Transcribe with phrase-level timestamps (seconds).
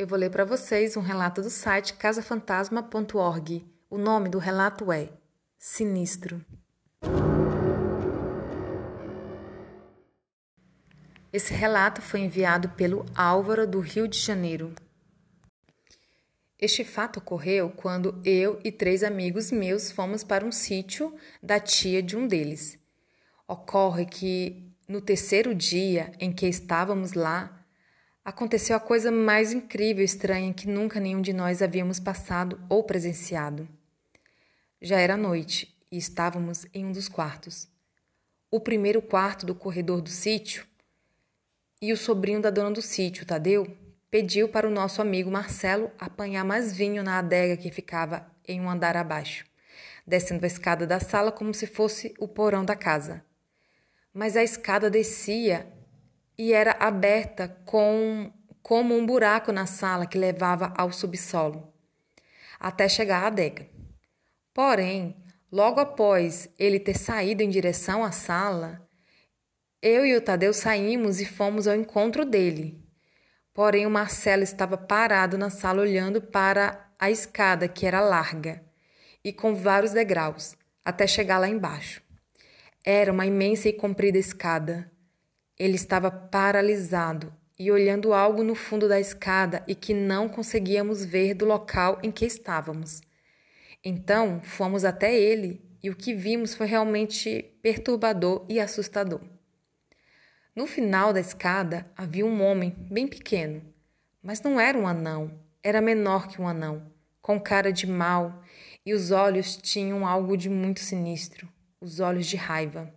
[0.00, 3.66] Eu vou ler para vocês um relato do site casafantasma.org.
[3.90, 5.10] O nome do relato é
[5.58, 6.40] Sinistro.
[11.32, 14.72] Esse relato foi enviado pelo Álvaro do Rio de Janeiro.
[16.60, 21.12] Este fato ocorreu quando eu e três amigos meus fomos para um sítio
[21.42, 22.78] da tia de um deles.
[23.48, 27.57] Ocorre que no terceiro dia em que estávamos lá,
[28.28, 32.84] aconteceu a coisa mais incrível e estranha que nunca nenhum de nós havíamos passado ou
[32.84, 33.66] presenciado.
[34.82, 37.66] Já era noite e estávamos em um dos quartos.
[38.50, 40.66] O primeiro quarto do corredor do sítio
[41.80, 43.74] e o sobrinho da dona do sítio, Tadeu,
[44.10, 48.68] pediu para o nosso amigo Marcelo apanhar mais vinho na adega que ficava em um
[48.68, 49.46] andar abaixo,
[50.06, 53.24] descendo a escada da sala como se fosse o porão da casa.
[54.12, 55.77] Mas a escada descia
[56.38, 61.72] e era aberta com como um buraco na sala que levava ao subsolo,
[62.60, 63.66] até chegar à adega.
[64.54, 65.16] Porém,
[65.50, 68.86] logo após ele ter saído em direção à sala,
[69.80, 72.78] eu e o Tadeu saímos e fomos ao encontro dele.
[73.54, 78.62] Porém, o Marcelo estava parado na sala olhando para a escada, que era larga
[79.24, 82.02] e com vários degraus, até chegar lá embaixo.
[82.84, 84.90] Era uma imensa e comprida escada
[85.58, 91.34] ele estava paralisado e olhando algo no fundo da escada e que não conseguíamos ver
[91.34, 93.00] do local em que estávamos.
[93.84, 99.20] Então fomos até ele e o que vimos foi realmente perturbador e assustador.
[100.54, 103.62] No final da escada havia um homem bem pequeno,
[104.22, 108.42] mas não era um anão, era menor que um anão, com cara de mal
[108.84, 111.48] e os olhos tinham algo de muito sinistro
[111.80, 112.92] os olhos de raiva.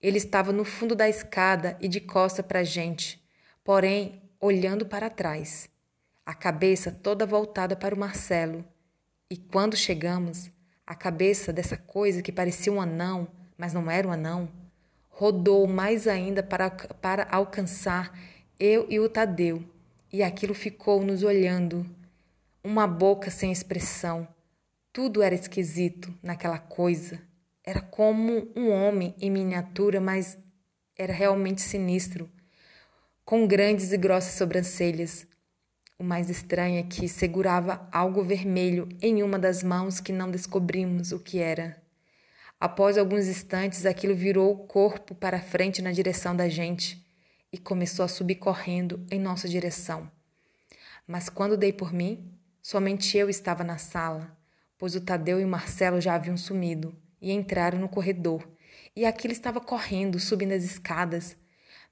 [0.00, 3.22] Ele estava no fundo da escada e de costa para a gente,
[3.64, 5.68] porém olhando para trás,
[6.24, 8.64] a cabeça toda voltada para o Marcelo.
[9.28, 10.50] E quando chegamos,
[10.86, 14.48] a cabeça dessa coisa que parecia um anão, mas não era um anão,
[15.10, 18.16] rodou mais ainda para, para alcançar
[18.58, 19.64] eu e o Tadeu,
[20.12, 21.84] e aquilo ficou nos olhando.
[22.62, 24.26] Uma boca sem expressão.
[24.92, 27.20] Tudo era esquisito naquela coisa.
[27.68, 30.38] Era como um homem em miniatura, mas
[30.96, 32.26] era realmente sinistro,
[33.26, 35.26] com grandes e grossas sobrancelhas.
[35.98, 41.12] O mais estranho é que segurava algo vermelho em uma das mãos que não descobrimos
[41.12, 41.76] o que era.
[42.58, 47.06] Após alguns instantes, aquilo virou o corpo para frente na direção da gente
[47.52, 50.10] e começou a subir correndo em nossa direção.
[51.06, 54.34] Mas quando dei por mim, somente eu estava na sala,
[54.78, 58.48] pois o Tadeu e o Marcelo já haviam sumido e entraram no corredor.
[58.94, 61.36] E aquilo estava correndo, subindo as escadas.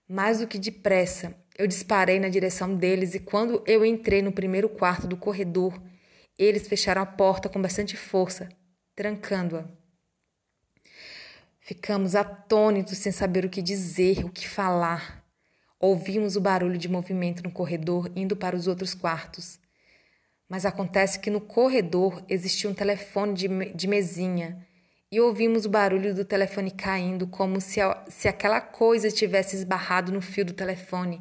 [0.09, 4.69] Mais do que depressa, eu disparei na direção deles e quando eu entrei no primeiro
[4.69, 5.81] quarto do corredor,
[6.39, 8.49] eles fecharam a porta com bastante força,
[8.95, 9.65] trancando-a.
[11.61, 15.25] Ficamos atônitos sem saber o que dizer, o que falar.
[15.81, 19.59] Ouvimos o barulho de movimento no corredor indo para os outros quartos.
[20.49, 24.65] Mas acontece que no corredor existia um telefone de, de mesinha
[25.11, 30.21] e ouvimos o barulho do telefone caindo, como se, se aquela coisa tivesse esbarrado no
[30.21, 31.21] fio do telefone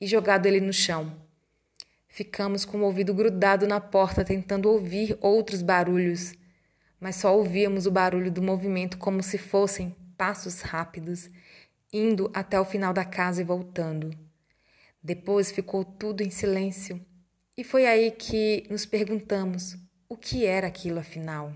[0.00, 1.12] e jogado ele no chão.
[2.08, 6.34] Ficamos com o ouvido grudado na porta, tentando ouvir outros barulhos,
[6.98, 11.30] mas só ouvíamos o barulho do movimento como se fossem passos rápidos,
[11.92, 14.10] indo até o final da casa e voltando.
[15.02, 17.00] Depois ficou tudo em silêncio,
[17.56, 19.76] e foi aí que nos perguntamos
[20.08, 21.54] o que era aquilo afinal.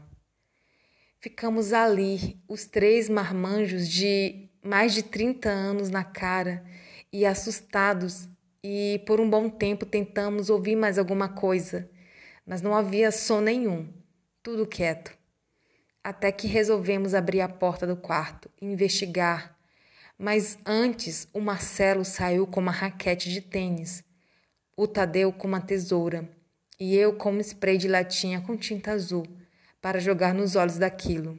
[1.25, 6.63] Ficamos ali, os três marmanjos de mais de 30 anos na cara
[7.11, 8.29] e assustados,
[8.63, 11.89] e por um bom tempo tentamos ouvir mais alguma coisa,
[12.47, 13.91] mas não havia som nenhum,
[14.43, 15.17] tudo quieto.
[16.03, 19.59] Até que resolvemos abrir a porta do quarto investigar.
[20.19, 24.05] Mas antes, o Marcelo saiu com uma raquete de tênis,
[24.77, 26.29] o Tadeu com uma tesoura
[26.79, 29.27] e eu com um spray de latinha com tinta azul
[29.85, 31.37] para jogar nos olhos daquilo.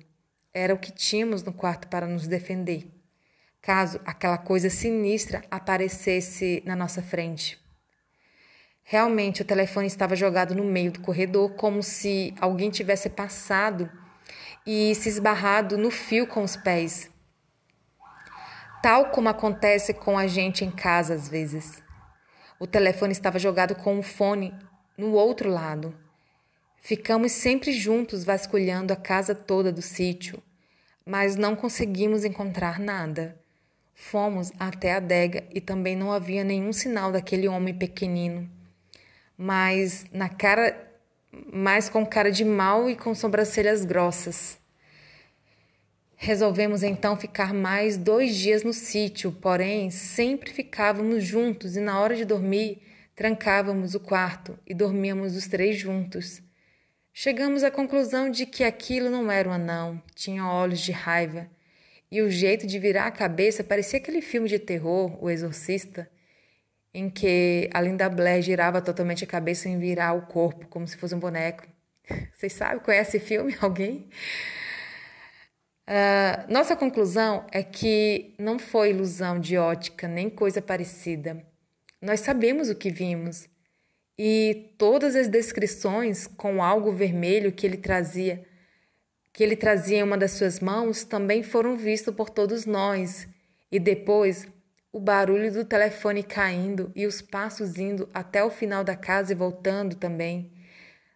[0.53, 2.87] Era o que tínhamos no quarto para nos defender,
[3.59, 7.59] caso aquela coisa sinistra aparecesse na nossa frente.
[8.83, 13.89] Realmente, o telefone estava jogado no meio do corredor, como se alguém tivesse passado
[14.63, 17.09] e se esbarrado no fio com os pés.
[18.79, 21.81] Tal como acontece com a gente em casa às vezes.
[22.59, 24.53] O telefone estava jogado com o fone
[24.95, 26.04] no outro lado.
[26.87, 30.39] Ficamos sempre juntos vasculhando a casa toda do sítio,
[31.03, 33.35] mas não conseguimos encontrar nada.
[33.95, 38.47] Fomos até a adega e também não havia nenhum sinal daquele homem pequenino.
[39.35, 40.79] mas na cara,
[41.51, 44.59] mais com cara de mal e com sobrancelhas grossas.
[46.15, 52.15] Resolvemos então ficar mais dois dias no sítio, porém sempre ficávamos juntos e na hora
[52.15, 52.79] de dormir
[53.15, 56.44] trancávamos o quarto e dormíamos os três juntos.
[57.17, 61.49] Chegamos à conclusão de que aquilo não era um anão, tinha olhos de raiva
[62.11, 66.11] e o jeito de virar a cabeça parecia aquele filme de terror, O Exorcista,
[66.93, 70.97] em que a Linda Blair girava totalmente a cabeça em virar o corpo, como se
[70.97, 71.65] fosse um boneco.
[72.35, 73.55] Vocês sabem, conhece esse filme?
[73.61, 74.09] Alguém?
[75.87, 81.41] Uh, nossa conclusão é que não foi ilusão de ótica nem coisa parecida.
[82.01, 83.47] Nós sabemos o que vimos
[84.17, 88.45] e todas as descrições com algo vermelho que ele trazia,
[89.33, 93.27] que ele trazia em uma das suas mãos, também foram vistos por todos nós.
[93.69, 94.47] E depois
[94.91, 99.35] o barulho do telefone caindo e os passos indo até o final da casa e
[99.35, 100.53] voltando também.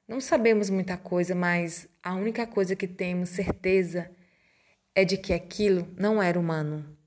[0.05, 4.11] Não sabemos muita coisa, mas a única coisa que temos certeza
[4.93, 6.98] é de que aquilo não era humano.